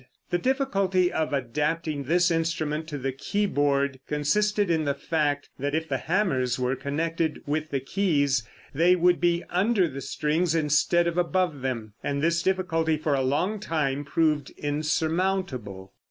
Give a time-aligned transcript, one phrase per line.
[0.31, 5.87] The difficulty of adapting this instrument to the keyboard consisted in the fact that if
[5.87, 8.41] the hammers were connected with the keys,
[8.73, 13.21] they would be under the strings instead of above them, and this difficulty for a
[13.21, 15.93] long time proved insurmountable.